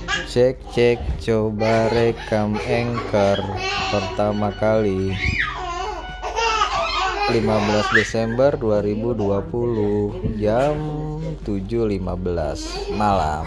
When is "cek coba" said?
0.72-1.92